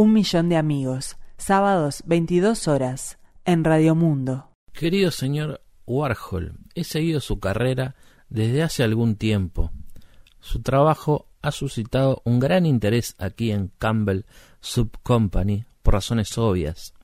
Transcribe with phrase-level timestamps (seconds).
[0.00, 4.48] Un millón de amigos, sábados 22 horas, en Radio Mundo.
[4.72, 7.96] Querido señor Warhol, he seguido su carrera
[8.28, 9.72] desde hace algún tiempo.
[10.38, 14.22] Su trabajo ha suscitado un gran interés aquí en Campbell
[14.60, 16.94] Sub Company por razones obvias.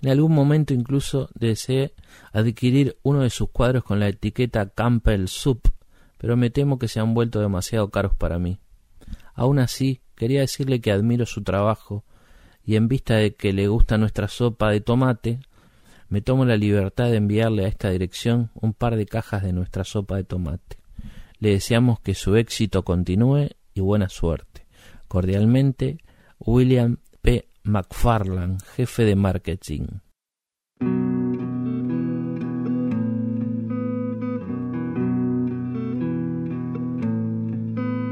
[0.00, 1.92] En algún momento incluso deseé
[2.32, 5.60] adquirir uno de sus cuadros con la etiqueta Campbell Sub,
[6.16, 8.58] pero me temo que se han vuelto demasiado caros para mí.
[9.34, 12.06] Aún así, quería decirle que admiro su trabajo
[12.68, 15.40] y en vista de que le gusta nuestra sopa de tomate,
[16.10, 19.84] me tomo la libertad de enviarle a esta dirección un par de cajas de nuestra
[19.84, 20.76] sopa de tomate.
[21.38, 24.66] Le deseamos que su éxito continúe y buena suerte.
[25.08, 25.96] Cordialmente,
[26.38, 27.48] William P.
[27.62, 29.86] McFarland, jefe de marketing.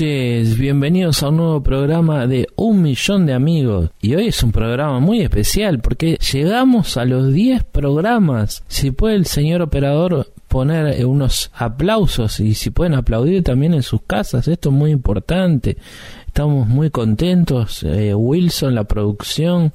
[0.00, 3.90] noches, bienvenidos a un nuevo programa de Un Millón de Amigos.
[4.00, 8.62] Y hoy es un programa muy especial porque llegamos a los 10 programas.
[8.66, 13.82] Si puede el señor operador poner eh, unos aplausos y si pueden aplaudir también en
[13.82, 15.76] sus casas, esto es muy importante.
[16.26, 19.74] Estamos muy contentos, eh, Wilson, la producción,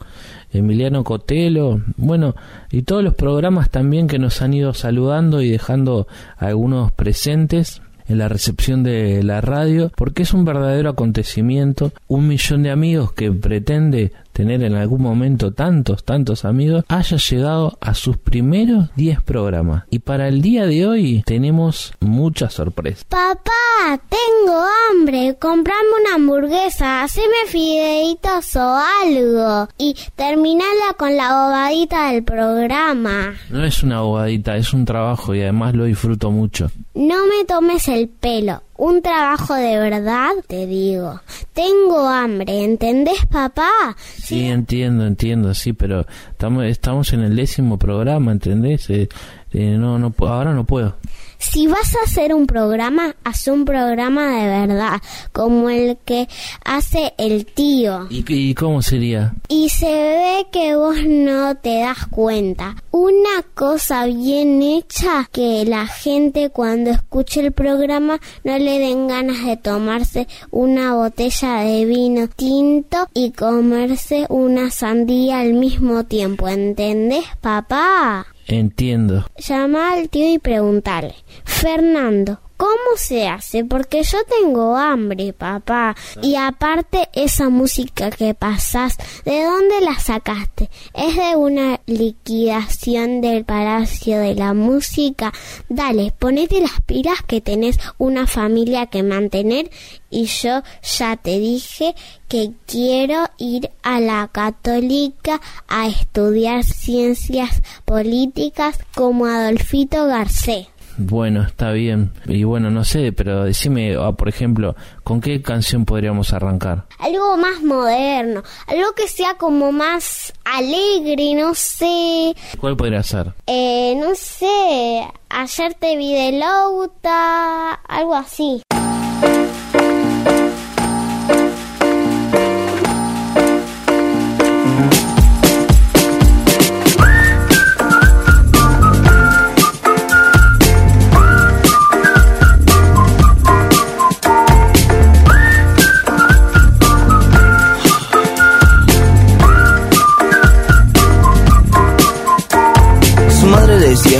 [0.51, 2.35] Emiliano Cotelo, bueno,
[2.71, 6.07] y todos los programas también que nos han ido saludando y dejando
[6.37, 12.63] algunos presentes en la recepción de la radio, porque es un verdadero acontecimiento, un millón
[12.63, 18.17] de amigos que pretende tener en algún momento tantos, tantos amigos, haya llegado a sus
[18.17, 19.85] primeros 10 programas.
[19.89, 23.05] Y para el día de hoy tenemos muchas sorpresas.
[23.05, 25.37] Papá, tengo hambre.
[25.39, 29.69] Comprame una hamburguesa, haceme fideitos o algo.
[29.77, 33.35] Y terminala con la bobadita del programa.
[33.49, 36.69] No es una bobadita, es un trabajo y además lo disfruto mucho.
[36.93, 38.61] No me tomes el pelo.
[38.77, 41.21] Un trabajo de verdad, te digo.
[41.53, 43.95] Tengo hambre, ¿entendés, papá?
[43.97, 48.89] Sí, entiendo, entiendo, sí, pero estamos, estamos en el décimo programa, ¿entendés?
[48.89, 49.07] Eh,
[49.53, 50.97] eh, no, no, ahora no puedo.
[51.37, 55.01] Si vas a hacer un programa, haz un programa de verdad,
[55.31, 56.27] como el que
[56.63, 58.07] hace el tío.
[58.09, 59.35] ¿Y, y cómo sería?
[59.47, 62.75] Y se ve que vos no te das cuenta.
[62.91, 69.45] Una cosa bien hecha que la gente cuando escuche el programa no le den ganas
[69.45, 76.47] de tomarse una botella de vino tinto y comerse una sandía al mismo tiempo.
[76.47, 78.27] ¿Entendés, papá?
[78.47, 79.25] Entiendo.
[79.37, 81.15] Llama al tío y preguntarle.
[81.43, 83.63] Fernando, ¿cómo se hace?
[83.65, 85.95] Porque yo tengo hambre, papá.
[86.21, 90.69] Y aparte, esa música que pasás, ¿de dónde la sacaste?
[90.93, 95.33] ¿Es de una liquidación del Palacio de la Música?
[95.69, 99.69] Dale, ponete las pilas que tenés una familia que mantener
[100.09, 101.93] y yo ya te dije
[102.27, 110.67] que quiero ir a la católica a estudiar ciencias políticas como Adolfito Garcés.
[110.97, 112.11] Bueno, está bien.
[112.25, 116.85] Y bueno, no sé, pero decime, ah, por ejemplo, ¿con qué canción podríamos arrancar?
[116.99, 122.35] Algo más moderno, algo que sea como más alegre, no sé.
[122.59, 123.33] ¿Cuál podría ser?
[123.47, 128.61] Eh, no sé, ayer te vi de Lauta, algo así.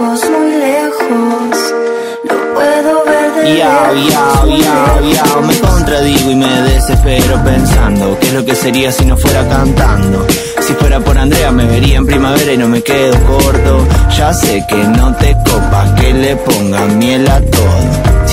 [0.00, 1.74] muy lejos.
[2.24, 4.48] Lo puedo ver de lejos.
[5.02, 5.46] lejos.
[5.46, 10.26] Me contradigo y me desespero pensando ¿Qué es lo que sería si no fuera cantando?
[10.60, 13.86] Si fuera por Andrea me vería en primavera y no me quedo corto
[14.16, 18.13] Ya sé que no te copas que le pongan miel a todo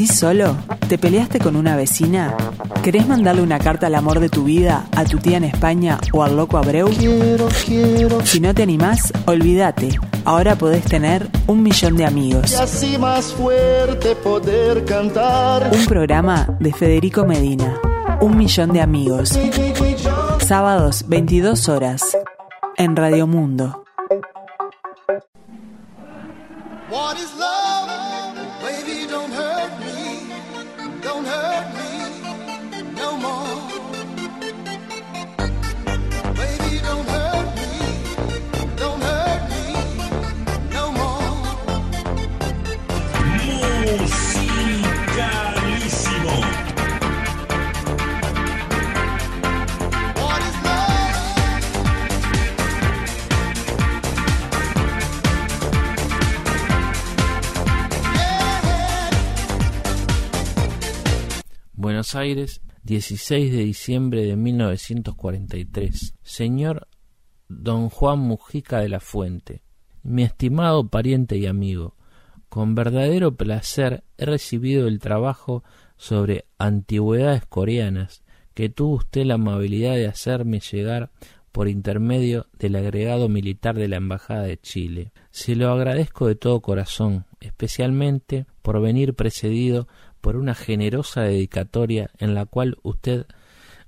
[0.00, 0.56] Sentís solo?
[0.88, 2.34] ¿Te peleaste con una vecina?
[2.82, 6.22] ¿Querés mandarle una carta al amor de tu vida a tu tía en España o
[6.22, 6.88] al loco Abreu?
[8.24, 9.98] Si no te animás, olvídate.
[10.24, 12.52] Ahora podés tener un millón de amigos.
[12.52, 15.70] Y así más fuerte poder cantar.
[15.70, 17.78] Un programa de Federico Medina.
[18.22, 19.38] Un millón de amigos.
[20.38, 22.16] Sábados, 22 horas.
[22.76, 23.84] En Radio Mundo.
[26.90, 27.29] What is
[62.14, 66.14] Aires, 16 de diciembre de 1943.
[66.22, 66.88] Señor
[67.48, 69.62] Don Juan Mujica de la Fuente,
[70.02, 71.96] mi estimado pariente y amigo,
[72.48, 75.62] Con verdadero placer he recibido el trabajo
[75.96, 78.22] sobre antigüedades coreanas
[78.54, 81.10] que tuvo usted la amabilidad de hacerme llegar
[81.52, 85.12] por intermedio del agregado militar de la Embajada de Chile.
[85.30, 89.88] Se lo agradezco de todo corazón, especialmente por venir precedido
[90.20, 93.26] por una generosa dedicatoria en la cual usted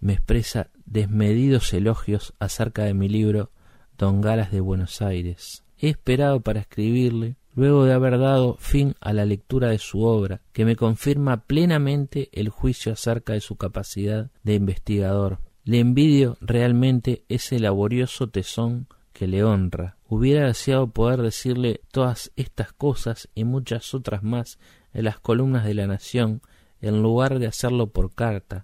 [0.00, 3.50] me expresa desmedidos elogios acerca de mi libro
[3.96, 5.64] Don Galas de Buenos Aires.
[5.78, 10.40] He esperado para escribirle, luego de haber dado fin a la lectura de su obra,
[10.52, 15.38] que me confirma plenamente el juicio acerca de su capacidad de investigador.
[15.64, 19.97] Le envidio realmente ese laborioso tesón que le honra.
[20.09, 24.59] Hubiera deseado poder decirle todas estas cosas y muchas otras más
[24.92, 26.42] en las columnas de la Nación,
[26.81, 28.62] en lugar de hacerlo por carta,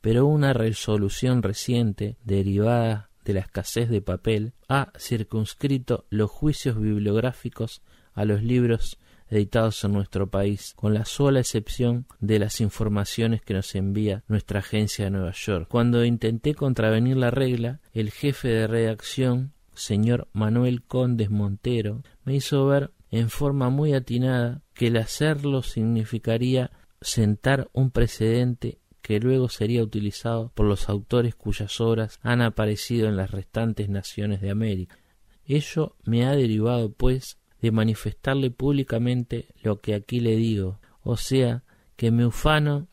[0.00, 7.82] pero una resolución reciente, derivada de la escasez de papel, ha circunscrito los juicios bibliográficos
[8.14, 8.98] a los libros
[9.30, 14.60] editados en nuestro país, con la sola excepción de las informaciones que nos envía nuestra
[14.60, 15.66] agencia de Nueva York.
[15.68, 22.66] Cuando intenté contravenir la regla, el jefe de redacción, señor Manuel Condes Montero, me hizo
[22.66, 26.70] ver en forma muy atinada que el hacerlo significaría
[27.00, 33.16] sentar un precedente que luego sería utilizado por los autores cuyas obras han aparecido en
[33.16, 34.98] las restantes naciones de América.
[35.46, 41.64] Ello me ha derivado, pues, de manifestarle públicamente lo que aquí le digo, o sea,
[41.96, 42.88] que me ufano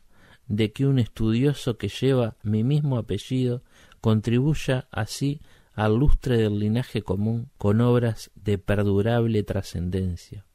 [0.47, 3.63] de que un estudioso que lleva mi mismo apellido
[3.99, 5.41] contribuya así
[5.75, 10.45] al lustre del linaje común con obras de perdurable trascendencia.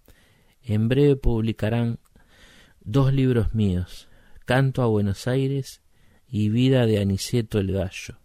[0.63, 1.99] En breve publicarán
[2.81, 4.09] dos libros míos,
[4.47, 5.83] Canto a Buenos Aires
[6.27, 8.19] y Vida de Aniceto el Gallo,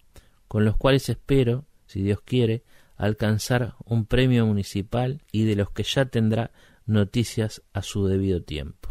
[0.47, 2.63] con los cuales espero, si Dios quiere,
[2.95, 6.51] alcanzar un premio municipal y de los que ya tendrá
[6.85, 8.89] noticias a su debido tiempo.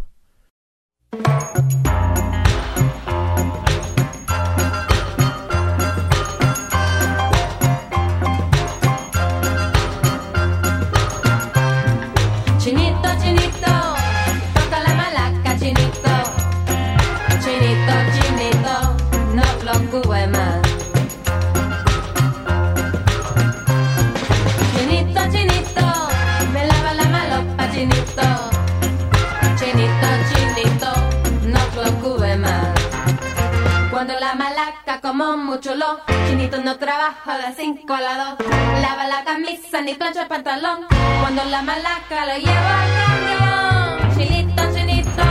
[35.72, 38.48] Lo Chinito no trabaja de 5 a la 2
[38.82, 40.86] Lava la camisa ni plancha el pantalón
[41.20, 45.22] Cuando la malaca lo lleva al camión Chinito, chinito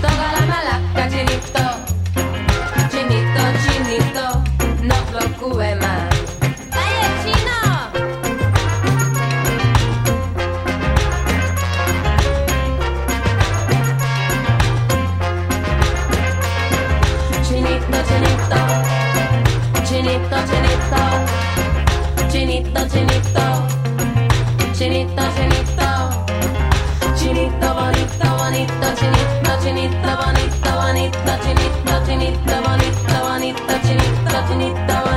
[0.00, 1.64] Toda la malaca, chinito.
[2.90, 4.42] Chinito, chinito
[4.82, 6.09] No preocupe más
[22.90, 23.46] chinito,
[24.72, 25.22] chinito
[27.74, 29.52] bonito, bonito, chinito,
[32.06, 35.09] chinito bonito, bonito, chinito, chinito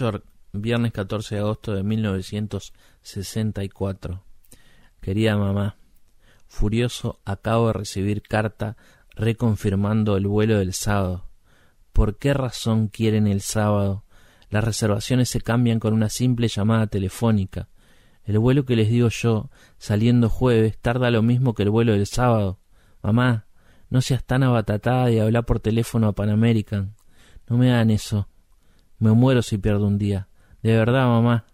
[0.00, 4.22] York, viernes 14 de agosto de 1964.
[5.02, 5.76] Querida mamá,
[6.48, 8.78] furioso acabo de recibir carta
[9.14, 11.26] reconfirmando el vuelo del sábado.
[11.92, 14.06] ¿Por qué razón quieren el sábado?
[14.48, 17.68] Las reservaciones se cambian con una simple llamada telefónica.
[18.24, 22.06] El vuelo que les digo yo, saliendo jueves, tarda lo mismo que el vuelo del
[22.06, 22.58] sábado.
[23.02, 23.44] Mamá,
[23.90, 26.94] no seas tan abatatada de hablar por teléfono a Pan American.
[27.46, 28.29] No me hagan eso.
[29.00, 30.28] Me muero si pierdo un día.
[30.62, 31.46] De verdad, mamá.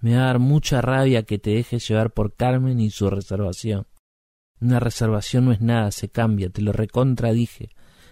[0.00, 3.86] Me va a dar mucha rabia que te dejes llevar por Carmen y su reservación.
[4.60, 7.70] Una reservación no es nada, se cambia, te lo recontradije.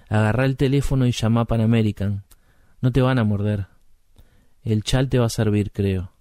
[0.09, 2.24] Agarrá el teléfono y llama Pan American.
[2.81, 3.66] No te van a morder.
[4.62, 6.12] El chal te va a servir, creo.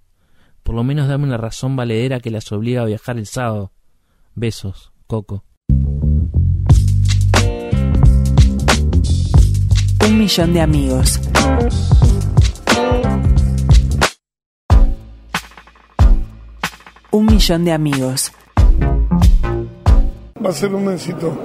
[0.62, 3.72] Por lo menos dame una razón valedera que las obliga a viajar el sábado.
[4.36, 5.46] Besos, Coco.
[10.06, 11.20] Un millón de amigos.
[17.12, 18.32] Un millón de amigos.
[20.44, 21.38] Va a ser un éxito.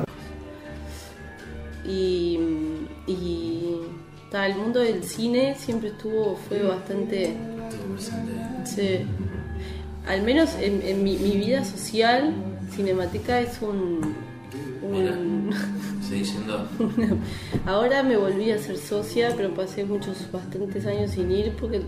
[1.86, 2.38] y,
[3.06, 3.76] y
[4.30, 7.34] ta, el mundo del cine siempre estuvo, fue bastante,
[8.64, 9.00] sí.
[10.06, 12.32] al menos en, en mi, mi vida social,
[12.74, 14.14] Cinemateca es un,
[14.82, 15.50] un-
[16.08, 16.66] Seguí siendo.
[17.66, 21.82] ahora me volví a ser socia, pero pasé muchos, bastantes años sin ir porque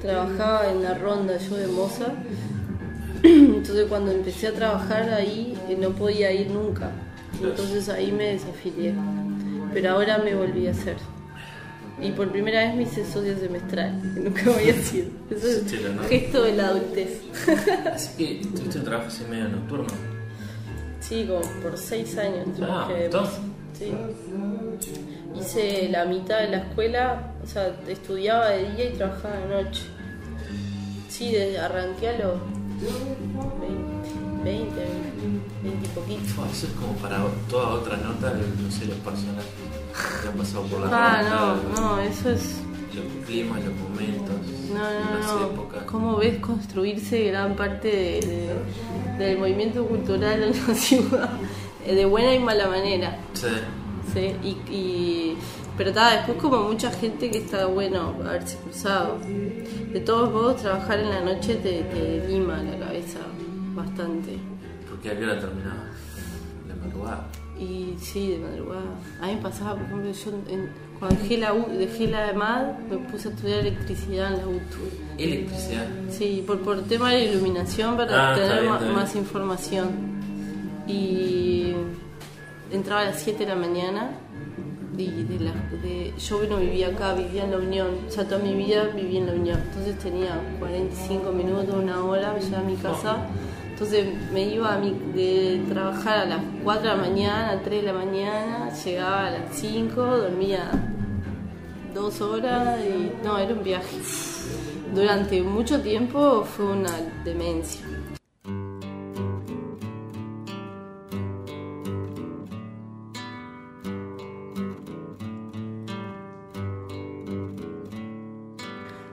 [0.00, 2.06] trabajaba en la ronda yo de Moza.
[3.24, 6.90] Entonces cuando empecé a trabajar ahí eh, no podía ir nunca.
[7.40, 8.94] Entonces ahí me desafilié.
[9.72, 10.96] Pero ahora me volví a hacer.
[12.00, 15.08] Y por primera vez me hice socia semestral, que nunca había sido.
[15.30, 17.20] Eso es gesto de la adultez.
[17.94, 19.86] Así que tuviste un trabajo así medio nocturno.
[21.00, 23.22] Sí, como por seis años trabajé de ¿todo?
[23.22, 23.40] moza.
[23.78, 23.92] Sí.
[25.38, 29.82] Hice la mitad de la escuela, o sea, estudiaba de día y trabajaba de noche.
[31.08, 32.34] Sí, arranqué a los
[32.82, 34.70] 20, 20,
[35.62, 36.20] 20 y poquito.
[36.34, 37.18] Fua, Eso es como para
[37.48, 39.46] toda otra nota, no sé, los personajes
[40.22, 42.56] que han pasado por la Ah, no, no, eso es.
[42.94, 44.34] Los climas, los momentos,
[44.72, 45.82] No, las no, épocas.
[45.84, 48.20] ¿Cómo ves construirse gran parte de-
[49.16, 51.30] de- del movimiento cultural en la ciudad?
[51.86, 53.16] Eh, De buena y mala manera.
[53.34, 53.46] Sí.
[54.12, 55.36] Sí, y, y-
[55.76, 59.18] pero está, después como mucha gente que está bueno haberse cruzado.
[59.92, 63.18] De todos modos, trabajar en la noche te, te lima la cabeza
[63.74, 64.36] bastante.
[64.88, 65.84] Porque a qué hora terminaba?
[66.68, 67.26] De madrugada.
[67.58, 68.82] Y sí, de madrugada.
[69.20, 72.32] A mí me pasaba, por ejemplo, yo en- cuando dejé la, U- dejé la de
[72.34, 74.88] MAD, me puse a estudiar electricidad en la UTU.
[75.18, 75.86] Electricidad.
[76.10, 78.92] Sí, por, por tema de iluminación para Ah, tener bien, bien.
[78.94, 79.88] más información.
[80.86, 81.72] Y
[82.70, 84.10] entraba a las 7 de la mañana
[84.96, 85.52] de la,
[85.82, 89.26] de, yo no vivía acá, vivía en la Unión, sea, toda mi vida viví en
[89.26, 89.58] la Unión.
[89.68, 93.16] Entonces tenía 45 minutos, una hora, llevaba a mi casa.
[93.70, 97.80] Entonces me iba a mi, de trabajar a las 4 de la mañana, a 3
[97.80, 100.70] de la mañana, llegaba a las 5, dormía
[101.94, 103.96] dos horas y no, era un viaje.
[104.94, 106.90] Durante mucho tiempo fue una
[107.24, 107.84] demencia.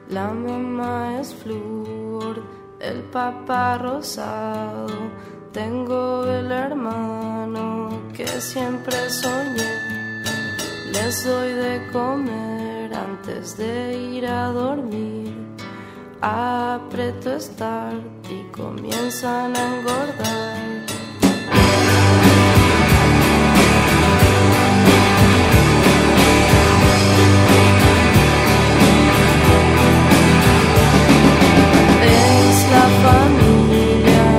[0.09, 2.41] La mamá es flor,
[2.79, 4.87] el papá rosado.
[5.53, 10.23] Tengo el hermano que siempre soñé.
[10.91, 15.35] Les doy de comer antes de ir a dormir.
[16.21, 20.78] Aprieto start y comienzan a engordar.
[32.69, 34.29] Es la familia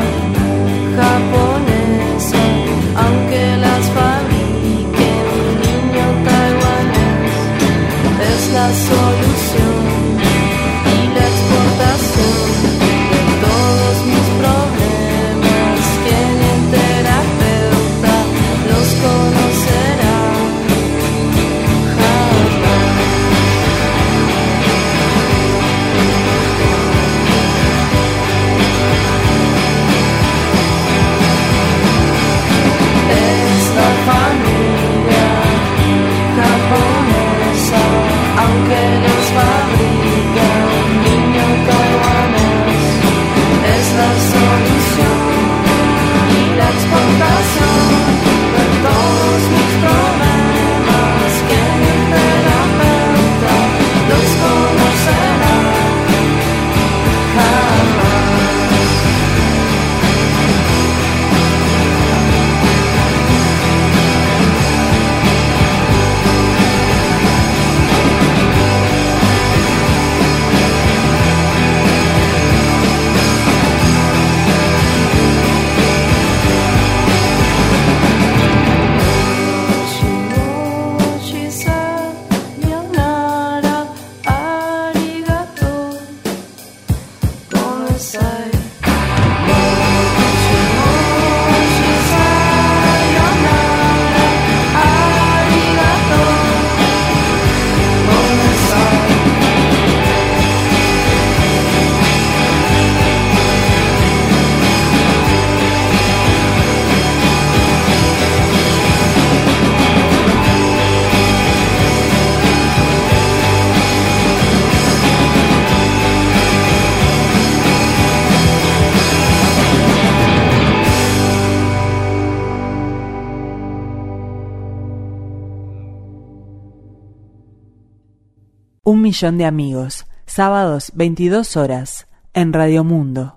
[128.90, 133.36] Un millón de amigos, sábados 22 horas, en Radio Mundo.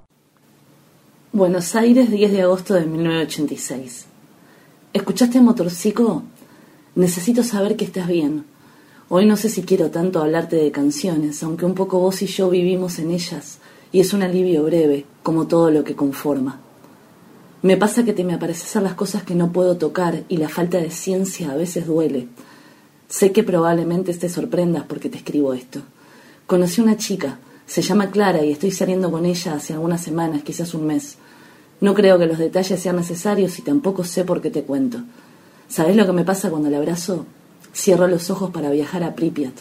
[1.32, 4.08] Buenos Aires, 10 de agosto de 1986.
[4.94, 6.24] ¿Escuchaste a Motorcico?
[6.96, 8.46] Necesito saber que estás bien.
[9.10, 12.50] Hoy no sé si quiero tanto hablarte de canciones, aunque un poco vos y yo
[12.50, 13.60] vivimos en ellas,
[13.92, 16.62] y es un alivio breve, como todo lo que conforma.
[17.62, 20.50] Me pasa que te me apareces a las cosas que no puedo tocar y la
[20.50, 22.28] falta de ciencia a veces duele.
[23.08, 25.82] Sé que probablemente te sorprendas porque te escribo esto.
[26.48, 30.74] Conocí una chica, se llama Clara y estoy saliendo con ella hace algunas semanas, quizás
[30.74, 31.18] un mes.
[31.82, 35.00] No creo que los detalles sean necesarios y tampoco sé por qué te cuento.
[35.68, 37.26] ¿Sabes lo que me pasa cuando la abrazo?
[37.74, 39.54] Cierro los ojos para viajar a Pripyat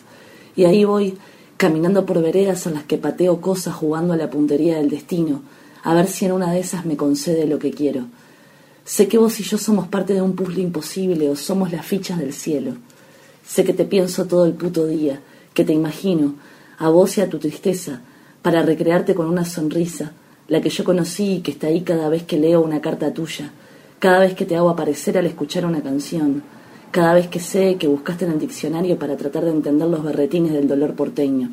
[0.54, 1.16] y ahí voy
[1.56, 5.42] caminando por veredas en las que pateo cosas jugando a la puntería del destino,
[5.82, 8.06] a ver si en una de esas me concede lo que quiero.
[8.84, 12.18] Sé que vos y yo somos parte de un puzzle imposible o somos las fichas
[12.18, 12.74] del cielo.
[13.52, 15.20] Sé que te pienso todo el puto día,
[15.52, 16.36] que te imagino,
[16.78, 18.00] a vos y a tu tristeza,
[18.40, 20.12] para recrearte con una sonrisa,
[20.48, 23.52] la que yo conocí y que está ahí cada vez que leo una carta tuya,
[23.98, 26.42] cada vez que te hago aparecer al escuchar una canción,
[26.90, 30.54] cada vez que sé que buscaste en el diccionario para tratar de entender los berretines
[30.54, 31.52] del dolor porteño.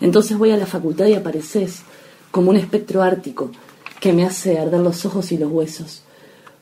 [0.00, 1.82] Entonces voy a la facultad y apareces
[2.30, 3.50] como un espectro ártico
[4.00, 6.00] que me hace arder los ojos y los huesos.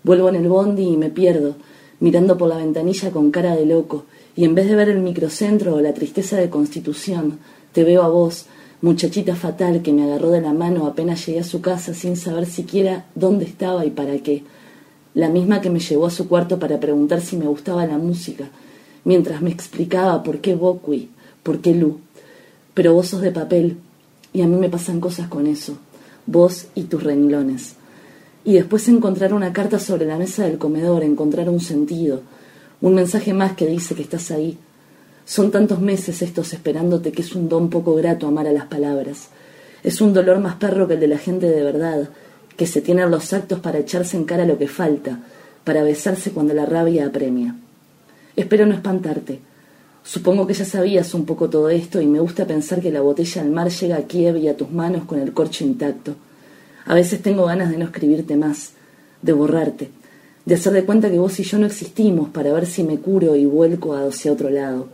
[0.03, 1.55] Vuelvo en el bondi y me pierdo,
[2.01, 4.05] mirando por la ventanilla con cara de loco,
[4.39, 7.41] y en vez de ver el microcentro o la tristeza de Constitución,
[7.73, 8.47] te veo a vos,
[8.83, 12.47] muchachita fatal que me agarró de la mano apenas llegué a su casa sin saber
[12.47, 14.45] siquiera dónde estaba y para qué.
[15.13, 18.49] La misma que me llevó a su cuarto para preguntar si me gustaba la música,
[19.03, 21.09] mientras me explicaba por qué Bokwi,
[21.43, 21.99] por qué Lu.
[22.75, 23.79] Pero vos sos de papel,
[24.33, 25.79] y a mí me pasan cosas con eso,
[26.27, 27.75] vos y tus renglones.
[28.45, 32.23] Y después encontrar una carta sobre la mesa del comedor, encontrar un sentido,
[32.81, 34.59] un mensaje más que dice que estás ahí.
[35.25, 39.29] Son tantos meses estos esperándote que es un don poco grato amar a las palabras.
[39.83, 42.09] Es un dolor más perro que el de la gente de verdad,
[42.57, 45.21] que se tienen los actos para echarse en cara lo que falta,
[45.65, 47.57] para besarse cuando la rabia apremia.
[48.37, 49.41] Espero no espantarte.
[50.03, 53.43] Supongo que ya sabías un poco todo esto y me gusta pensar que la botella
[53.43, 56.15] al mar llega a Kiev y a tus manos con el corcho intacto.
[56.87, 58.73] A veces tengo ganas de no escribirte más,
[59.21, 59.91] de borrarte,
[60.49, 63.37] de hacer de cuenta que vos y yo no existimos para ver si me curo
[63.37, 64.89] y vuelco hacia otro lado.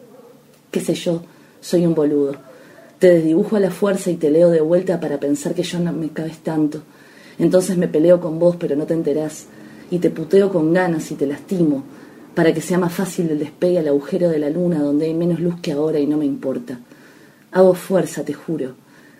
[0.72, 1.22] Qué sé yo,
[1.60, 2.34] soy un boludo.
[2.98, 5.92] Te desdibujo a la fuerza y te leo de vuelta para pensar que yo no
[5.92, 6.82] me cabes tanto.
[7.38, 9.46] Entonces me peleo con vos, pero no te enterás.
[9.92, 11.84] Y te puteo con ganas y te lastimo,
[12.34, 15.38] para que sea más fácil el despegue al agujero de la luna donde hay menos
[15.38, 16.80] luz que ahora y no me importa.
[17.52, 18.74] Hago fuerza, te juro.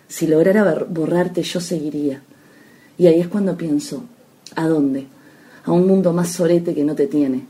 [0.09, 2.23] Si lograra borrarte, yo seguiría.
[2.99, 4.03] Y ahí es cuando pienso,
[4.57, 5.14] ¿a dónde?
[5.65, 7.47] A un mundo más sorete que no te tiene,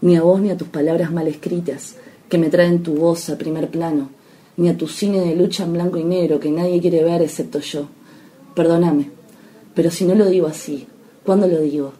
[0.00, 1.96] ni a vos ni a tus palabras mal escritas,
[2.28, 4.10] que me traen tu voz a primer plano,
[4.56, 7.60] ni a tu cine de lucha en blanco y negro que nadie quiere ver excepto
[7.60, 7.88] yo.
[8.54, 9.10] Perdóname,
[9.74, 10.86] pero si no lo digo así,
[11.24, 11.92] ¿cuándo lo digo?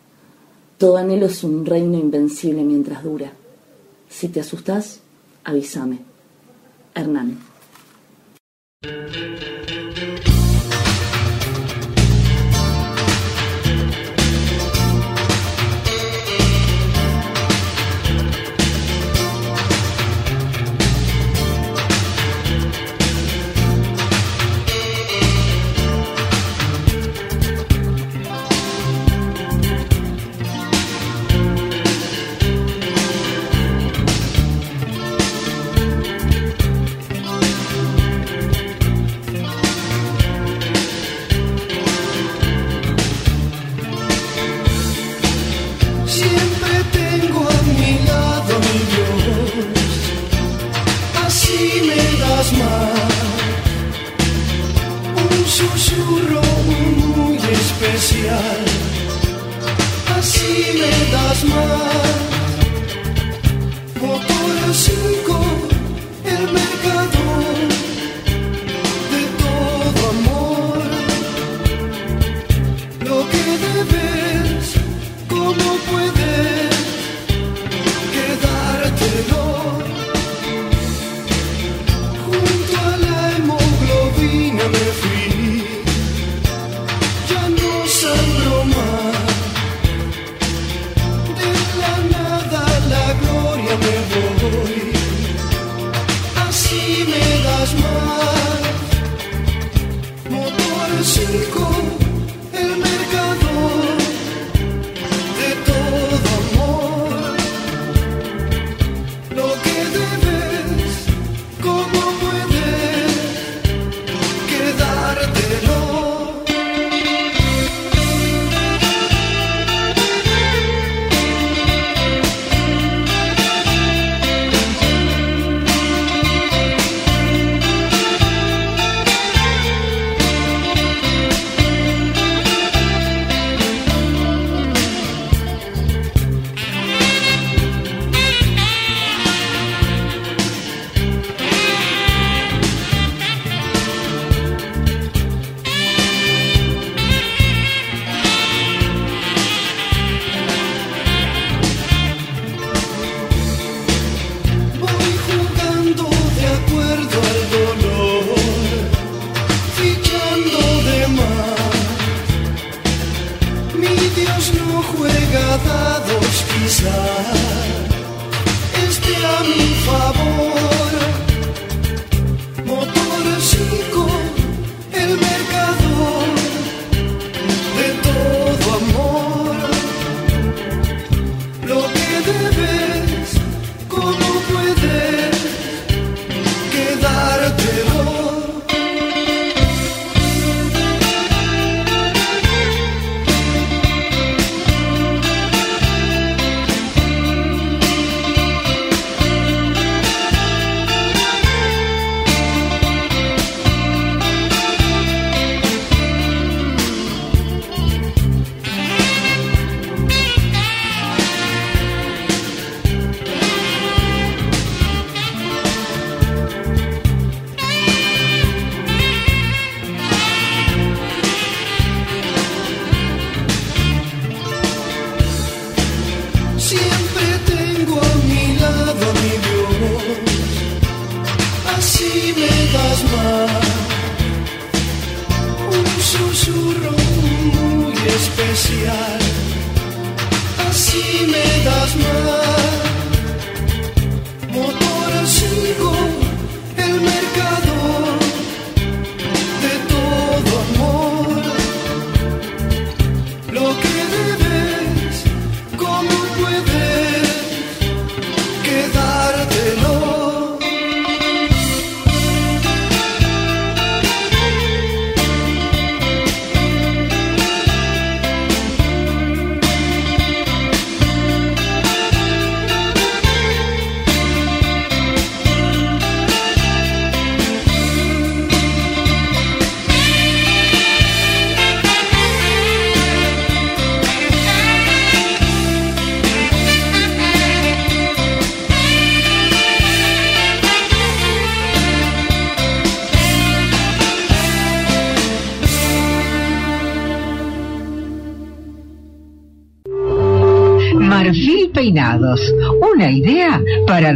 [0.79, 3.33] Todo anhelo es un reino invencible mientras dura.
[4.09, 5.01] Si te asustás,
[5.45, 5.99] avísame.
[6.95, 7.39] Hernán.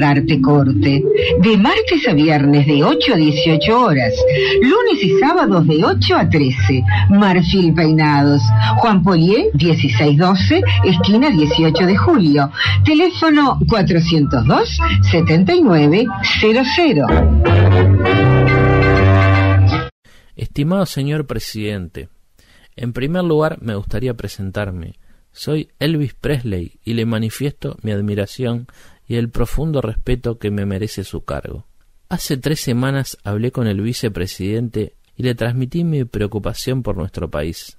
[0.08, 1.04] Darte corte.
[1.40, 4.14] De martes a viernes de 8 a 18 horas,
[4.60, 6.84] lunes y sábados de 8 a 13.
[7.10, 8.42] Marfil Peinados,
[8.78, 12.50] Juan Polié 1612, esquina 18 de julio.
[12.84, 14.78] Teléfono 402
[15.10, 17.06] 7900.
[20.36, 22.08] Estimado señor presidente,
[22.76, 24.94] en primer lugar me gustaría presentarme.
[25.32, 28.66] Soy Elvis Presley y le manifiesto mi admiración
[29.08, 31.66] y el profundo respeto que me merece su cargo.
[32.10, 37.78] Hace tres semanas hablé con el vicepresidente y le transmití mi preocupación por nuestro país.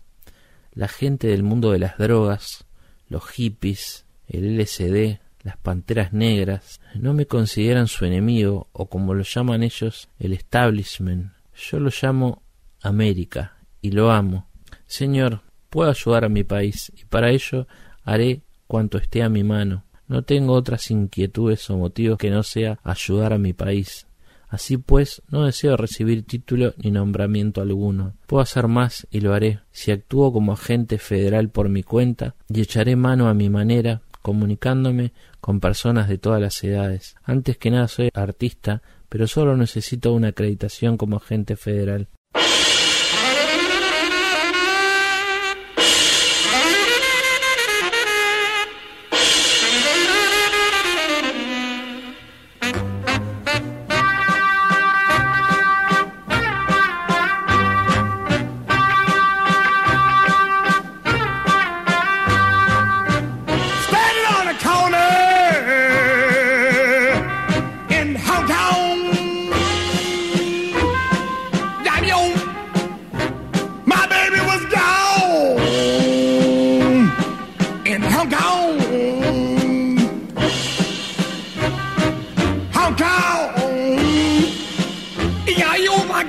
[0.74, 2.66] La gente del mundo de las drogas,
[3.08, 9.24] los hippies, el LSD, las panteras negras, no me consideran su enemigo o como lo
[9.24, 11.32] llaman ellos, el establishment.
[11.56, 12.42] Yo lo llamo
[12.82, 14.48] América y lo amo.
[14.86, 17.68] Señor, puedo ayudar a mi país y para ello
[18.04, 19.86] haré cuanto esté a mi mano.
[20.10, 24.08] No tengo otras inquietudes o motivos que no sea ayudar a mi país.
[24.50, 28.16] Así pues, no deseo recibir título ni nombramiento alguno.
[28.26, 32.62] Puedo hacer más y lo haré si actúo como agente federal por mi cuenta y
[32.62, 37.16] echaré mano a mi manera, comunicándome con personas de todas las edades.
[37.24, 42.08] Antes que nada soy artista, pero solo necesito una acreditación como agente federal.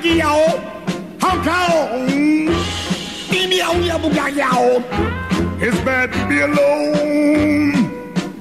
[0.02, 0.58] Like.
[1.20, 2.06] Hong Kong.
[3.30, 4.84] Meow, meow, meow.
[5.60, 7.90] It's bad to be alone.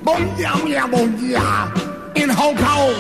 [0.04, 0.88] Bon yeah, yeah,
[1.20, 2.14] yeah.
[2.16, 2.94] In Hong Kong.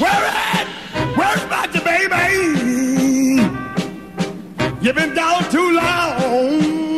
[0.00, 0.68] Where at?
[1.46, 2.24] About your baby?
[4.80, 6.94] You've been down too long.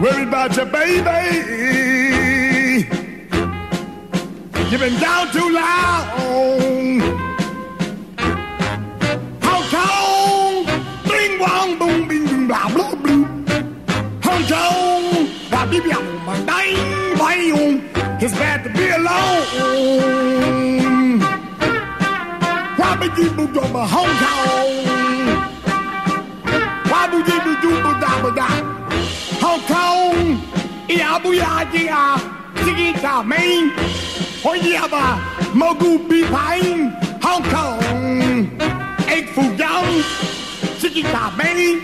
[0.00, 1.77] Worried about your baby.
[4.70, 7.00] You've been down too long.
[9.40, 10.66] Hong Kong,
[11.04, 13.24] bling bong, boom, bing, bing, blah, blah, blue.
[14.22, 17.80] Hong Kong, blah, blah, blah, blah, dang, bang.
[18.20, 19.46] It's bad to be alone.
[22.76, 24.70] Why be you do my Hong Kong?
[26.90, 27.70] Why do you do
[28.02, 28.48] da ba da?
[29.40, 30.42] Hong Kong,
[30.90, 32.20] yeah, booyah, yeah,
[32.62, 34.27] chicken, main.
[34.44, 35.18] Hoi jabba,
[35.52, 38.48] mogu bi pain, Hong Kong.
[39.08, 39.82] Ik fu yao,
[40.80, 41.80] chiki ta mei,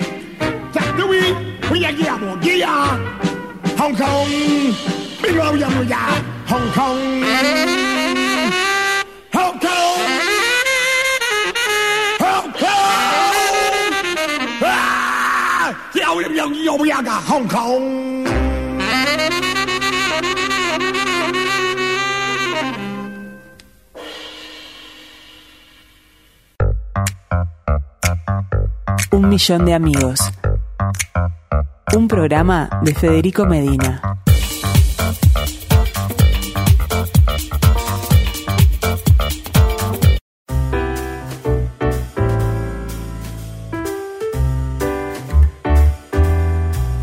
[0.72, 1.34] chak dui,
[1.68, 2.98] hui ya gia bo gia.
[3.76, 4.30] Hong Kong,
[5.22, 6.02] bi mo ya mo ya,
[6.46, 7.24] Hong Kong.
[9.32, 10.00] Hong Kong.
[12.20, 13.92] Hong Kong.
[14.62, 18.43] Ah, 要要要不要个 Hong Kong？
[29.14, 30.18] Un millón de amigos.
[31.94, 34.02] Un programa de Federico Medina.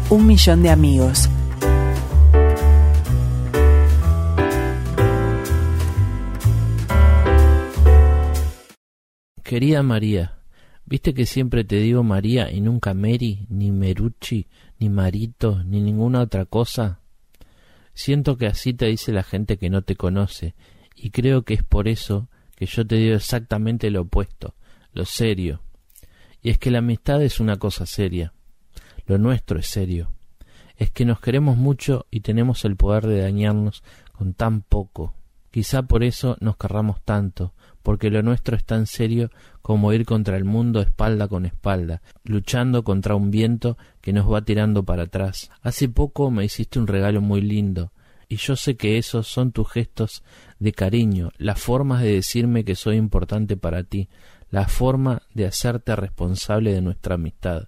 [0.10, 1.30] Un millón de amigos.
[9.44, 10.41] Querida María,
[10.92, 16.20] ¿viste que siempre te digo María y nunca Mary, ni Merucci, ni Marito, ni ninguna
[16.20, 17.00] otra cosa?
[17.94, 20.54] Siento que así te dice la gente que no te conoce,
[20.94, 22.28] y creo que es por eso
[22.58, 24.54] que yo te digo exactamente lo opuesto,
[24.92, 25.62] lo serio.
[26.42, 28.34] Y es que la amistad es una cosa seria,
[29.06, 30.12] lo nuestro es serio.
[30.76, 33.82] Es que nos queremos mucho y tenemos el poder de dañarnos
[34.12, 35.14] con tan poco.
[35.52, 37.54] Quizá por eso nos querramos tanto,
[37.84, 39.30] porque lo nuestro es tan serio
[39.62, 44.44] como ir contra el mundo espalda con espalda, luchando contra un viento que nos va
[44.44, 45.52] tirando para atrás.
[45.62, 47.92] Hace poco me hiciste un regalo muy lindo,
[48.28, 50.24] y yo sé que esos son tus gestos
[50.60, 54.08] de cariño, las formas de decirme que soy importante para ti,
[54.50, 57.68] la forma de hacerte responsable de nuestra amistad.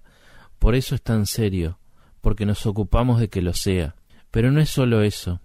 [0.59, 1.79] Por eso es tan serio,
[2.21, 3.95] porque nos ocupamos de que lo sea.
[4.31, 5.41] Pero no es solo eso.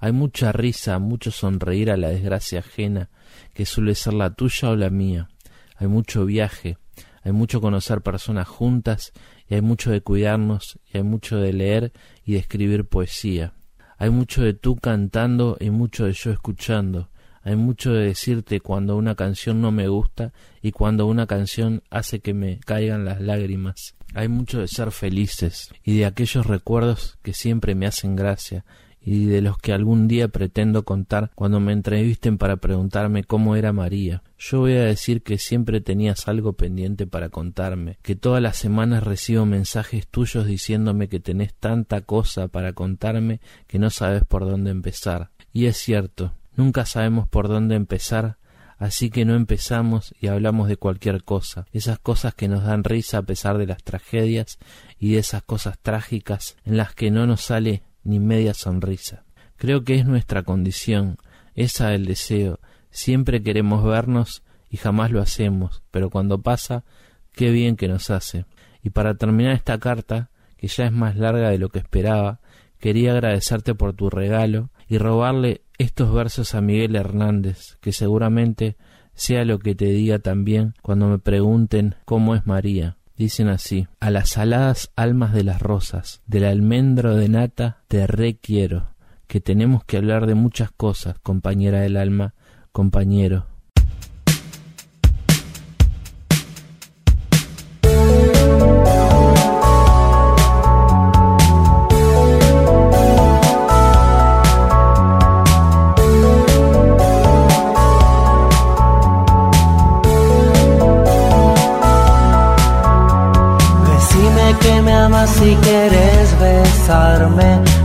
[0.00, 3.10] Hay mucha risa, mucho sonreír a la desgracia ajena,
[3.52, 5.28] que suele ser la tuya o la mía.
[5.76, 6.78] Hay mucho viaje,
[7.22, 9.12] hay mucho conocer personas juntas,
[9.46, 11.92] y hay mucho de cuidarnos, y hay mucho de leer
[12.24, 13.52] y de escribir poesía.
[13.98, 17.10] Hay mucho de tú cantando y mucho de yo escuchando.
[17.42, 20.32] Hay mucho de decirte cuando una canción no me gusta
[20.62, 23.96] y cuando una canción hace que me caigan las lágrimas.
[24.14, 28.64] Hay mucho de ser felices y de aquellos recuerdos que siempre me hacen gracia
[29.00, 33.72] y de los que algún día pretendo contar cuando me entrevisten para preguntarme cómo era
[33.72, 34.22] María.
[34.38, 39.04] Yo voy a decir que siempre tenías algo pendiente para contarme, que todas las semanas
[39.04, 44.70] recibo mensajes tuyos diciéndome que tenés tanta cosa para contarme que no sabes por dónde
[44.70, 45.30] empezar.
[45.52, 48.38] Y es cierto, nunca sabemos por dónde empezar
[48.80, 53.18] Así que no empezamos y hablamos de cualquier cosa, esas cosas que nos dan risa
[53.18, 54.58] a pesar de las tragedias
[54.98, 59.24] y de esas cosas trágicas en las que no nos sale ni media sonrisa.
[59.56, 61.18] Creo que es nuestra condición,
[61.54, 62.60] esa el deseo.
[62.90, 66.84] Siempre queremos vernos y jamás lo hacemos, pero cuando pasa,
[67.32, 68.46] qué bien que nos hace.
[68.82, 72.40] Y para terminar esta carta, que ya es más larga de lo que esperaba,
[72.78, 78.76] quería agradecerte por tu regalo y robarle estos versos a Miguel Hernández, que seguramente
[79.14, 82.96] sea lo que te diga también cuando me pregunten cómo es María.
[83.20, 88.94] Dicen así, a las aladas almas de las rosas, del almendro de nata, te requiero,
[89.26, 92.32] que tenemos que hablar de muchas cosas, compañera del alma,
[92.72, 93.49] compañero.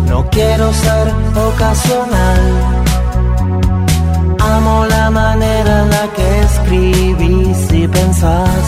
[0.07, 1.13] No quiero ser
[1.49, 2.41] ocasional.
[4.39, 8.65] Amo la manera en la que escribís y pensás.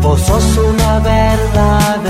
[0.00, 2.09] Vos sos una verdadera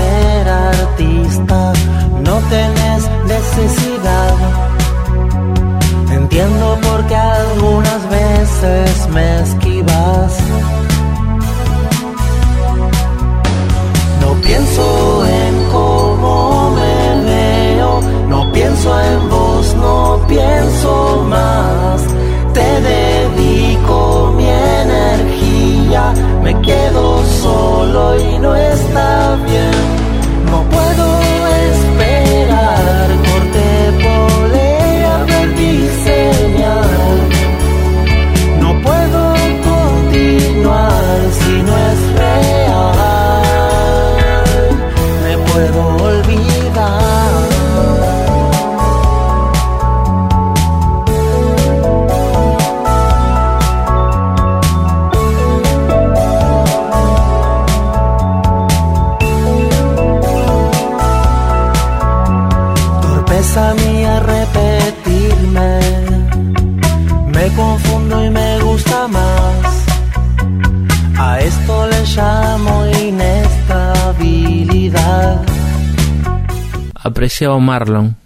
[77.41, 78.17] Apreciado Marlon,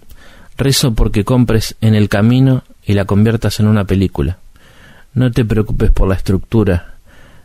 [0.57, 4.39] rezo porque compres en el camino y la conviertas en una película.
[5.13, 6.95] No te preocupes por la estructura.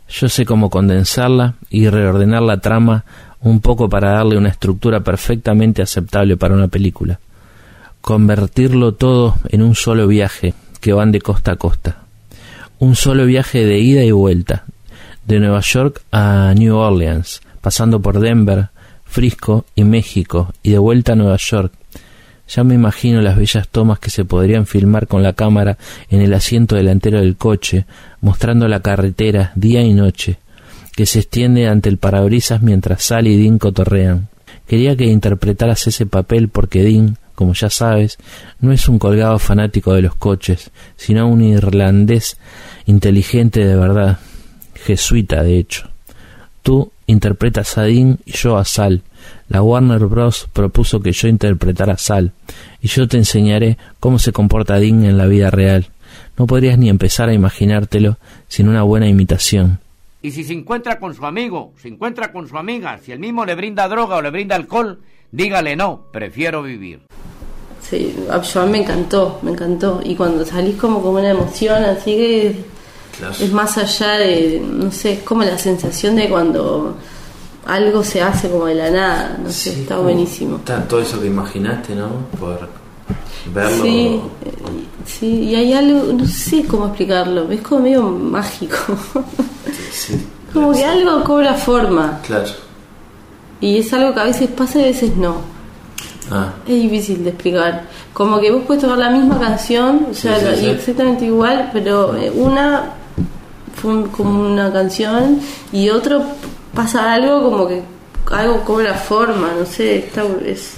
[0.09, 3.05] Yo sé cómo condensarla y reordenar la trama
[3.39, 7.21] un poco para darle una estructura perfectamente aceptable para una película.
[8.01, 11.99] Convertirlo todo en un solo viaje que van de costa a costa.
[12.79, 14.65] Un solo viaje de ida y vuelta,
[15.25, 18.71] de Nueva York a New Orleans, pasando por Denver,
[19.11, 21.73] Frisco y México y de vuelta a Nueva York.
[22.47, 25.77] Ya me imagino las bellas tomas que se podrían filmar con la cámara
[26.09, 27.85] en el asiento delantero del coche,
[28.21, 30.39] mostrando la carretera día y noche,
[30.95, 34.29] que se extiende ante el parabrisas mientras Sally y Dean cotorrean.
[34.65, 38.17] Quería que interpretaras ese papel porque Dean, como ya sabes,
[38.61, 42.37] no es un colgado fanático de los coches, sino un irlandés
[42.85, 44.19] inteligente de verdad,
[44.73, 45.91] jesuita de hecho.
[46.61, 49.01] Tú interpretas a Dean y yo a Sal.
[49.49, 50.47] La Warner Bros.
[50.53, 52.33] propuso que yo interpretara a Sal,
[52.81, 55.87] y yo te enseñaré cómo se comporta Dean en la vida real.
[56.37, 59.79] No podrías ni empezar a imaginártelo sin una buena imitación.
[60.21, 63.45] Y si se encuentra con su amigo, se encuentra con su amiga, si el mismo
[63.45, 64.99] le brinda droga o le brinda alcohol,
[65.31, 67.01] dígale no, prefiero vivir.
[67.81, 70.01] Sí, a mí me encantó, me encantó.
[70.03, 72.55] Y cuando salís como con una emoción, así que
[73.39, 76.95] es más allá de, no sé, es como la sensación de cuando
[77.65, 80.57] algo se hace como de la nada, no sé, está buenísimo.
[80.57, 82.09] Está todo eso que imaginaste, ¿no?
[82.39, 82.67] Por
[83.53, 83.83] verlo.
[83.83, 84.19] Sí,
[85.05, 88.77] sí, y hay algo, no sé cómo explicarlo, es como medio mágico.
[89.91, 92.19] Sí, como que algo cobra forma.
[92.25, 92.49] claro.
[93.59, 95.35] Y es algo que a veces pasa y a veces no.
[96.31, 97.83] Ah, Es difícil de explicar.
[98.11, 102.93] Como que vos puedes tocar la misma canción, o sea, exactamente igual, pero una
[103.75, 105.39] fue un- como una canción
[105.71, 106.23] y otro
[106.73, 107.81] pasa algo como que
[108.31, 110.75] algo cobra forma, no sé, está, es,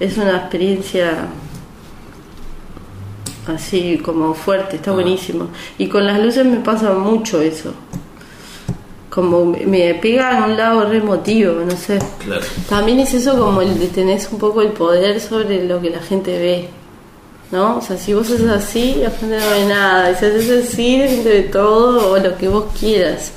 [0.00, 1.26] es una experiencia
[3.46, 4.76] así como fuerte, Ah.
[4.76, 5.48] está buenísimo.
[5.78, 7.72] Y con las luces me pasa mucho eso.
[9.10, 11.98] Como me- pega en un lado re emotivo, no sé.
[12.24, 12.42] claro.
[12.68, 16.00] También es eso como el de tenés un poco el poder sobre lo que la
[16.00, 16.68] gente ve.
[17.50, 17.78] ¿No?
[17.78, 20.10] O sea, si vos haces así, la gente no ve nada.
[20.10, 23.32] Y si haces así, la gente ve todo o lo que vos quieras.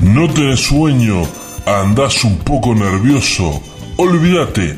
[0.00, 1.22] No tenés sueño,
[1.66, 3.60] andás un poco nervioso.
[3.96, 4.76] Olvídate,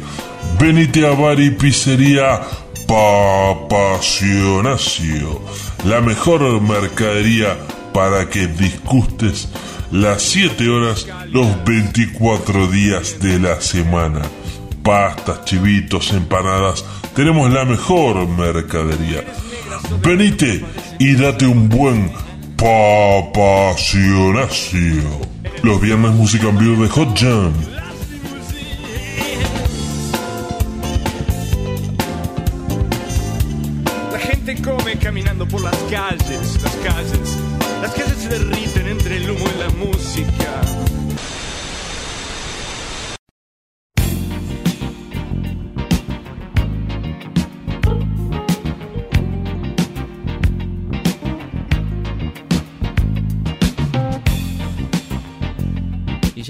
[0.58, 2.40] venite a Bar y Pizzería
[2.88, 5.40] Papacionacio,
[5.84, 7.56] la mejor mercadería
[7.94, 9.48] para que disgustes
[9.92, 14.22] las 7 horas los 24 días de la semana.
[14.82, 16.84] Pastas, chivitos, empanadas,
[17.14, 19.22] tenemos la mejor mercadería.
[20.02, 20.64] Venite
[20.98, 22.10] y date un buen
[22.56, 25.02] papacionacio.
[25.62, 27.52] Los viernes música en vivo de Hot Jam.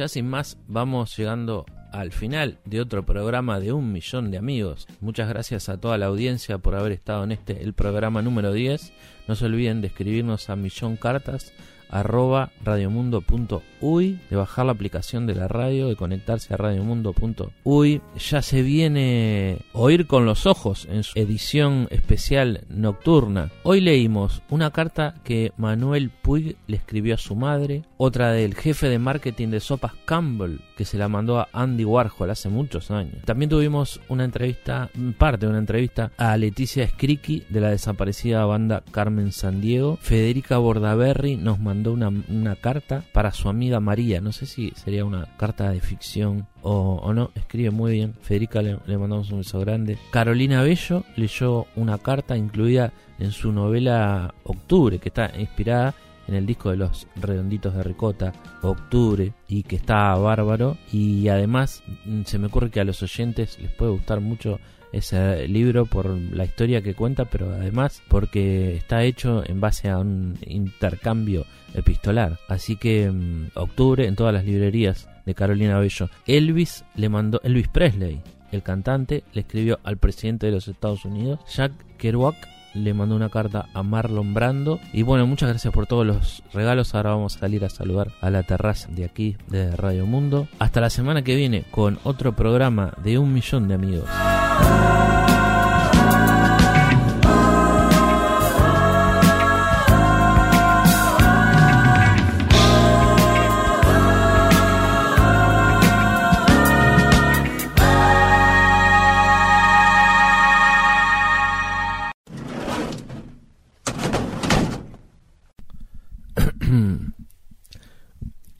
[0.02, 4.88] Ya sin más, vamos llegando al final de otro programa de un millón de amigos.
[5.00, 8.92] Muchas gracias a toda la audiencia por haber estado en este, el programa número 10.
[9.28, 11.52] No se olviden de escribirnos a milloncartas
[11.92, 18.00] arroba radiomundo.uy, de bajar la aplicación de la radio, de conectarse a radiomundo.uy.
[18.18, 23.50] Ya se viene Oír con los Ojos en su edición especial nocturna.
[23.62, 28.88] Hoy leímos una carta que Manuel Puig le escribió a su madre, otra del jefe
[28.88, 33.22] de marketing de Sopas Campbell, que se la mandó a Andy Warhol hace muchos años.
[33.24, 38.82] También tuvimos una entrevista, parte de una entrevista a Leticia Scriqui de la desaparecida banda
[38.90, 39.96] Carmen Sandiego.
[40.00, 44.20] Federica Bordaberry nos mandó una, una carta para su amiga María.
[44.20, 47.30] No sé si sería una carta de ficción o, o no.
[47.36, 48.14] Escribe muy bien.
[48.20, 49.98] Federica le, le mandamos un beso grande.
[50.10, 55.94] Carolina Bello leyó una carta incluida en su novela Octubre, que está inspirada
[56.32, 60.78] en el disco de los redonditos de ricota, Octubre, y que está bárbaro.
[60.90, 64.58] Y además mm, se me ocurre que a los oyentes les puede gustar mucho
[64.92, 69.98] ese libro por la historia que cuenta, pero además porque está hecho en base a
[69.98, 72.38] un intercambio epistolar.
[72.48, 76.08] Así que mm, octubre en todas las librerías de Carolina Bello.
[76.26, 78.20] Elvis le mandó, Elvis Presley,
[78.52, 82.36] el cantante, le escribió al presidente de los Estados Unidos, Jack Kerouac,
[82.74, 84.80] le mandó una carta a Marlon Brando.
[84.92, 86.94] Y bueno, muchas gracias por todos los regalos.
[86.94, 90.48] Ahora vamos a salir a saludar a la terraza de aquí, de Radio Mundo.
[90.58, 94.08] Hasta la semana que viene con otro programa de un millón de amigos.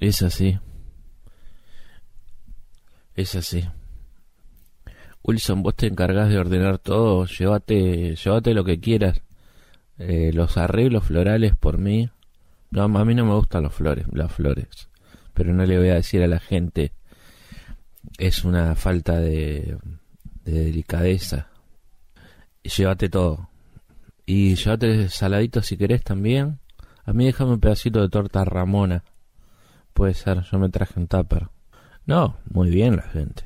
[0.03, 0.59] Es así.
[3.15, 3.65] Es así.
[5.23, 9.23] Wilson, vos te encargás de ordenar todo, llévate, llévate lo que quieras.
[9.99, 12.11] Eh, los arreglos florales por mí.
[12.73, 14.89] No, a mí no me gustan los flores, las flores.
[15.35, 16.93] Pero no le voy a decir a la gente.
[18.19, 19.79] Es una falta de,
[20.45, 21.47] de delicadeza.
[22.65, 23.51] Llévate todo.
[24.27, 26.59] Y llévate saladito si querés también.
[27.05, 29.05] A mí déjame un pedacito de torta Ramona.
[29.93, 31.49] Puede ser, yo me traje un tupper.
[32.07, 33.45] No, muy bien la gente.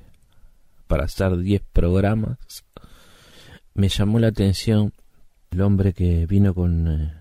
[0.87, 2.39] Para hacer 10 programas.
[3.75, 4.93] Me llamó la atención
[5.51, 7.13] el hombre que vino con eh,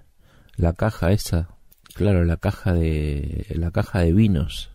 [0.55, 1.49] la caja esa.
[1.93, 4.69] Claro, la caja de la caja de vinos.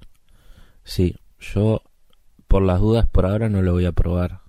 [0.84, 1.82] Sí, yo
[2.48, 4.40] por las dudas por ahora no lo voy a probar.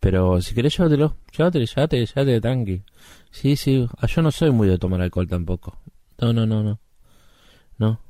[0.00, 2.82] Pero si querés llévatelo, llévatelo, llévatelo, llévatelo tranqui.
[3.30, 5.78] Sí, sí, ah, yo no soy muy de tomar alcohol tampoco.
[6.20, 6.78] No, no, no, no.
[7.78, 8.00] No.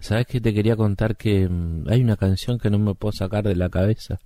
[0.00, 3.44] ¿Sabes que te quería contar que mm, hay una canción que no me puedo sacar
[3.44, 4.18] de la cabeza?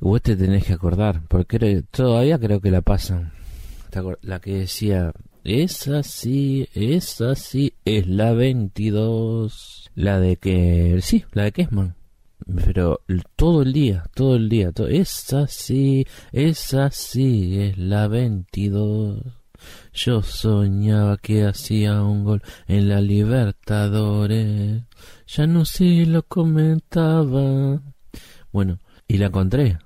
[0.00, 3.32] Vos te tenés que acordar, porque todavía creo que la pasan.
[3.90, 5.12] ¿Te acor- La que decía,
[5.44, 9.90] es así, es así, es la 22.
[9.94, 11.94] La de que, sí, la de Kesman.
[12.66, 13.00] Pero
[13.36, 19.22] todo el día, todo el día, todo, es así, es así, es la 22.
[19.94, 24.82] Yo soñaba que hacía un gol en la Libertadores.
[25.28, 27.80] Ya no sé lo comentaba.
[28.50, 29.78] Bueno, y la encontré.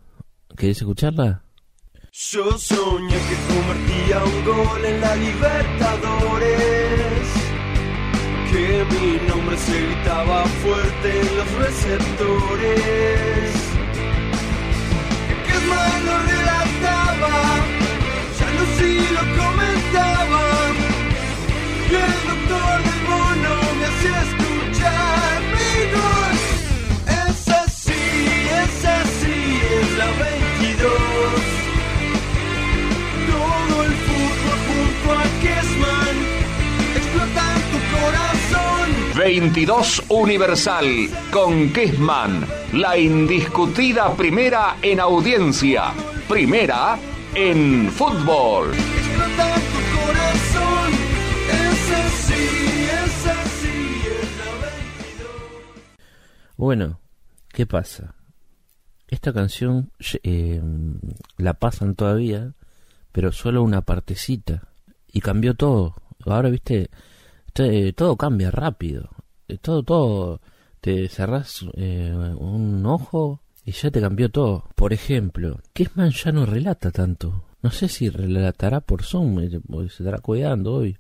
[0.57, 1.43] ¿Querés escucharla?
[2.11, 6.49] Yo soñé que convertía un gol en la Libertadores.
[8.51, 12.73] Que mi nombre se gritaba fuerte en los receptores.
[15.47, 17.35] Que malo relataba,
[18.41, 19.78] ya no sí lo comentaba.
[39.43, 40.85] 22 Universal
[41.31, 45.93] con Kessman, la indiscutida primera en audiencia,
[46.29, 46.99] primera
[47.37, 48.71] en fútbol.
[48.75, 50.93] Explota en tu corazón.
[51.53, 55.31] Es así, es así, es la 22.
[56.57, 56.99] Bueno,
[57.53, 58.17] ¿qué pasa?
[59.07, 59.93] Esta canción
[60.25, 60.61] eh,
[61.37, 62.55] la pasan todavía,
[63.13, 64.65] pero solo una partecita.
[65.13, 65.95] Y cambió todo.
[66.27, 66.91] Ahora, viste,
[67.53, 69.11] Te- todo cambia rápido.
[69.57, 70.41] Todo, todo.
[70.81, 74.65] Te cerrás eh, un ojo y ya te cambió todo.
[74.75, 77.45] Por ejemplo, Kessman ya no relata tanto.
[77.63, 80.97] No sé si relatará por Zoom, eh, se estará cuidando hoy.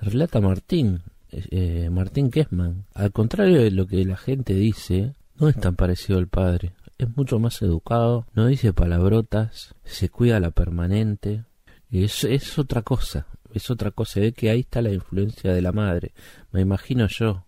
[0.00, 2.86] Relata Martín, eh, eh, Martín Kessman.
[2.94, 6.72] Al contrario de lo que la gente dice, no es tan parecido al padre.
[6.98, 11.44] Es mucho más educado, no dice palabrotas, se cuida la permanente.
[11.90, 14.18] Es, es otra cosa, es otra cosa.
[14.18, 16.12] Ve que ahí está la influencia de la madre.
[16.50, 17.44] Me imagino yo,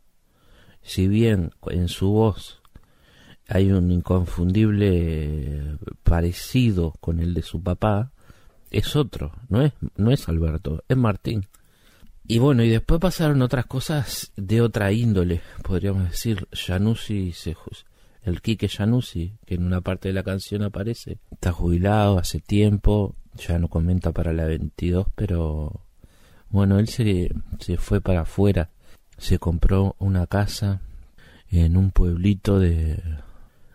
[0.85, 2.61] si bien en su voz
[3.49, 8.13] hay un inconfundible parecido con el de su papá,
[8.71, 11.47] es otro, no es, no es Alberto, es Martín.
[12.27, 16.49] Y bueno, y después pasaron otras cosas de otra índole, podríamos decir.
[16.53, 17.55] Januzzi, se,
[18.23, 23.15] el Quique Januzzi, que en una parte de la canción aparece, está jubilado hace tiempo,
[23.37, 25.83] ya no comenta para la 22, pero
[26.49, 27.31] bueno, él se,
[27.61, 28.71] se fue para afuera,
[29.19, 30.81] se compró una casa
[31.51, 33.01] en un pueblito de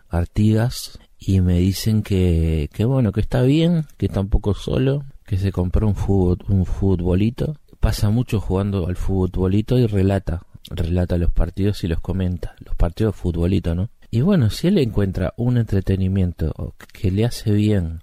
[0.08, 5.04] Artigas y me dicen que, que bueno, que está bien, que está un poco solo,
[5.26, 11.18] que se compró un, fútbol, un futbolito, pasa mucho jugando al futbolito y relata, relata
[11.18, 13.90] los partidos y los comenta, los partidos de ¿no?
[14.10, 18.00] Y bueno, si él encuentra un entretenimiento que le hace bien,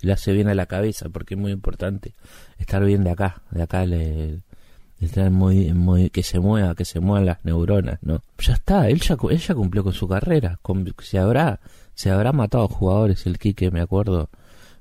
[0.00, 2.14] le hace bien a la cabeza, porque es muy importante
[2.58, 4.40] estar bien de acá, de acá le,
[5.30, 8.22] muy, que se mueva, que se muevan las neuronas, ¿no?
[8.38, 10.58] Ya está, él ya, él ya cumplió con su carrera,
[11.00, 11.60] se habrá,
[11.94, 14.28] se habrá matado jugadores el Quique, me acuerdo,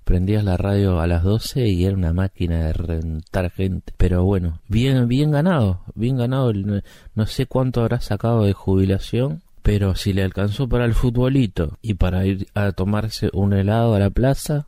[0.04, 4.60] prendías la radio a las 12 y era una máquina de rentar gente, pero bueno,
[4.68, 10.24] bien, bien ganado, bien ganado, no sé cuánto habrá sacado de jubilación, pero si le
[10.24, 14.66] alcanzó para el futbolito y para ir a tomarse un helado a la plaza,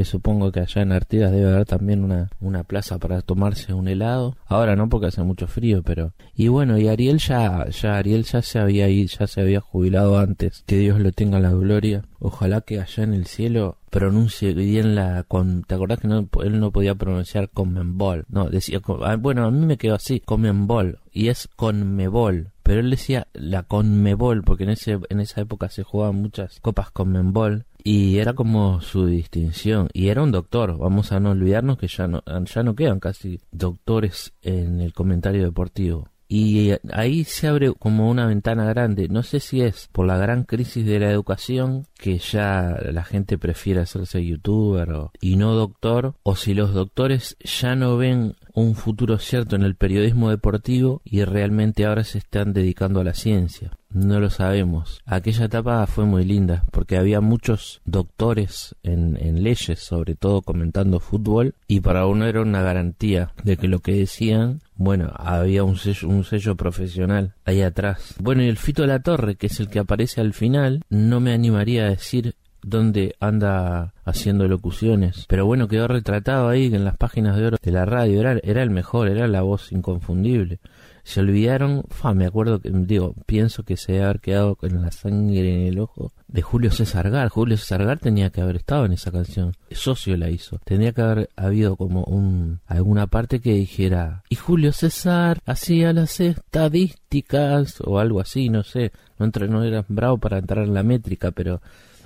[0.00, 3.86] que supongo que allá en Artigas debe haber también una, una plaza para tomarse un
[3.86, 4.34] helado.
[4.46, 8.40] Ahora no porque hace mucho frío, pero y bueno, y Ariel ya ya Ariel ya
[8.40, 10.64] se había ido, ya se había jubilado antes.
[10.66, 12.02] Que Dios lo tenga en la gloria.
[12.18, 16.60] Ojalá que allá en el cielo pronuncie bien la con ¿te acordás que no, él
[16.60, 18.24] no podía pronunciar Conmebol?
[18.30, 22.52] No, decía ah, bueno, a mí me quedó así, Conmebol y es Conmebol.
[22.62, 26.90] Pero él decía la Conmebol porque en ese en esa época se jugaban muchas copas
[26.90, 29.88] Conmebol y era como su distinción.
[29.92, 33.40] Y era un doctor vamos a no olvidarnos que ya no ya no quedan casi
[33.50, 36.08] doctores en el comentario deportivo.
[36.32, 39.08] Y ahí se abre como una ventana grande.
[39.08, 43.36] No sé si es por la gran crisis de la educación que ya la gente
[43.36, 48.74] prefiere hacerse youtuber o- y no doctor o si los doctores ya no ven un
[48.74, 53.72] futuro cierto en el periodismo deportivo y realmente ahora se están dedicando a la ciencia.
[53.92, 55.02] No lo sabemos.
[55.04, 59.10] Aquella etapa fue muy linda porque había muchos doctores en,
[59.42, 63.92] leyes, sobre todo comentando fútbol, y para uno era una garantía de que lo que
[63.92, 68.14] decían, bueno, había un sello, un sello profesional ahí atrás.
[68.20, 71.20] Bueno, y el Fito de la Torre, que es el que aparece al final, no
[71.20, 75.24] me animaría a decir dónde anda haciendo locuciones.
[75.28, 78.20] Pero bueno, quedó retratado ahí en las páginas de oro de la radio.
[78.20, 80.60] Era, era el mejor, era la voz inconfundible.
[81.02, 85.54] Se olvidaron, fa, me acuerdo que, digo, pienso que se haber quedado con la sangre
[85.54, 87.28] en el ojo de Julio César Gar.
[87.28, 89.56] Julio César Gar tenía que haber estado en esa canción.
[89.70, 90.60] Socio la hizo.
[90.64, 96.20] Tendría que haber habido como un, alguna parte que dijera, y Julio César hacía las
[96.20, 98.92] estadísticas o algo así, no sé.
[99.18, 101.60] No era bravo para entrar en la métrica, pero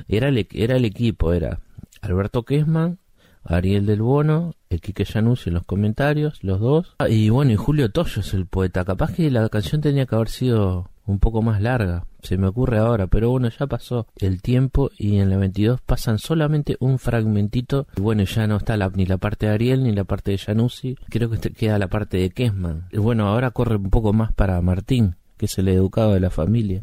[0.08, 1.60] era el, era el equipo, era
[2.00, 2.98] Alberto Kessman,
[3.44, 6.94] Ariel del Bono, el Quique Januzzi en los comentarios, los dos.
[6.98, 8.84] Ah, y bueno, y Julio Toyo es el poeta.
[8.84, 12.78] Capaz que la canción tenía que haber sido un poco más larga, se me ocurre
[12.78, 17.86] ahora, pero bueno, ya pasó el tiempo y en la 22 pasan solamente un fragmentito.
[17.96, 20.38] Y bueno, ya no está la, ni la parte de Ariel ni la parte de
[20.38, 22.86] Januzzi, creo que queda la parte de Kessman.
[22.90, 26.30] Y bueno, ahora corre un poco más para Martín, que es el educado de la
[26.30, 26.82] familia.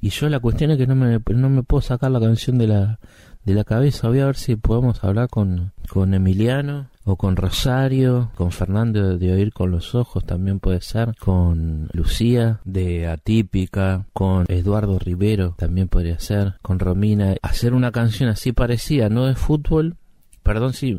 [0.00, 2.66] Y yo la cuestión es que no me, no me puedo sacar la canción de
[2.66, 2.98] la,
[3.44, 4.08] de la cabeza.
[4.08, 9.32] Voy a ver si podemos hablar con, con Emiliano o con Rosario, con Fernando de
[9.32, 15.86] Oír con los Ojos también puede ser, con Lucía de Atípica, con Eduardo Rivero también
[15.86, 17.36] podría ser, con Romina.
[17.42, 19.96] Hacer una canción así parecida, no de fútbol,
[20.42, 20.98] perdón si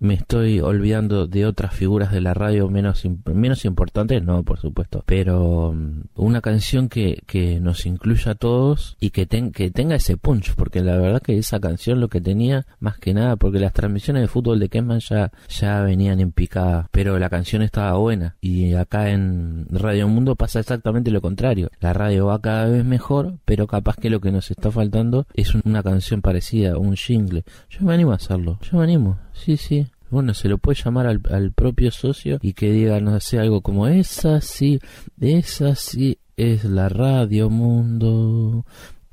[0.00, 5.02] me estoy olvidando de otras figuras de la radio menos menos importantes, no, por supuesto,
[5.06, 9.96] pero mm, una canción que, que nos incluya a todos y que, ten- que tenga
[9.96, 13.58] ese punch, porque la verdad que esa canción lo que tenía, más que nada, porque
[13.58, 17.92] las transmisiones de fútbol de Kessman ya, ya venían en picada, pero la canción estaba
[17.98, 22.84] buena y acá en Radio Mundo pasa exactamente lo contrario, la radio va cada vez
[22.84, 26.94] mejor, pero capaz que lo que nos está faltando es un- una canción parecida, un
[26.96, 27.44] jingle.
[27.70, 29.86] Yo me animo a hacerlo, yo me animo, sí, sí.
[30.10, 33.62] Bueno, se lo puede llamar al, al propio socio y que diga, no sé, algo
[33.62, 34.78] como esa sí,
[35.20, 38.64] esa sí es la radio mundo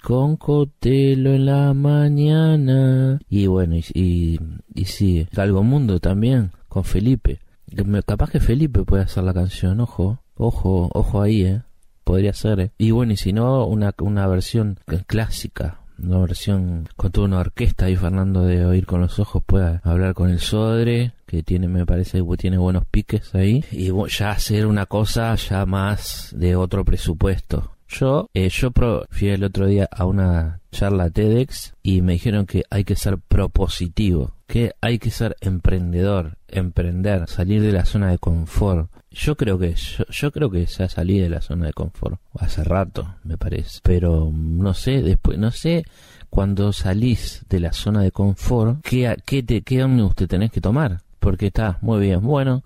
[0.03, 3.19] con Cotelo en la mañana.
[3.29, 4.39] Y bueno, y, y,
[4.73, 5.27] y sigue.
[5.31, 7.39] Galgo Mundo también, con Felipe.
[7.85, 11.61] Me- Capaz que Felipe puede hacer la canción, ojo, ojo, ojo ahí, eh.
[12.03, 12.71] Podría ser, eh.
[12.77, 15.80] Y bueno, y si no, una, una versión clásica.
[16.03, 20.13] Una versión con toda una orquesta y Fernando de Oír con los Ojos pueda hablar
[20.13, 23.63] con el Sodre, que tiene, me parece, tiene buenos piques ahí.
[23.71, 27.71] Y ya hacer una cosa ya más de otro presupuesto.
[27.87, 32.45] Yo, eh, yo pro- fui el otro día a una charla TEDx y me dijeron
[32.45, 38.09] que hay que ser propositivo, que hay que ser emprendedor, emprender, salir de la zona
[38.11, 38.89] de confort.
[39.11, 42.63] Yo creo que yo, yo creo que ya salí de la zona de confort hace
[42.63, 43.79] rato, me parece.
[43.83, 45.85] Pero no sé, después no sé
[46.29, 50.61] cuando salís de la zona de confort, ¿qué, qué, te, qué ómnibus te tenés que
[50.61, 51.01] tomar?
[51.19, 52.21] Porque está muy bien.
[52.21, 52.63] Bueno,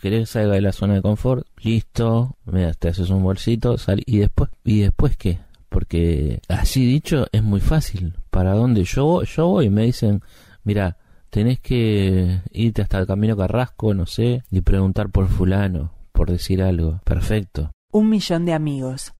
[0.00, 4.18] querés salga de la zona de confort, listo, mira, te haces un bolsito, sal, y
[4.18, 5.40] después, ¿y después qué?
[5.68, 8.14] Porque así dicho es muy fácil.
[8.30, 9.22] ¿Para dónde yo?
[9.24, 10.22] Yo voy me dicen,
[10.62, 10.96] mira,
[11.32, 16.62] tenés que irte hasta el Camino Carrasco, no sé, y preguntar por fulano, por decir
[16.62, 17.00] algo.
[17.04, 17.72] Perfecto.
[17.90, 19.14] Un millón de amigos.